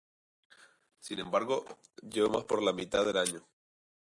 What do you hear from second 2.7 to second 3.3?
mitad del